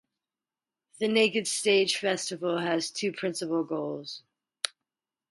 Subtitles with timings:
[0.97, 4.23] The Naked Stage festival has two principal goals.